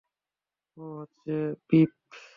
[0.77, 1.33] ও হচ্ছে
[1.69, 1.91] পিপ।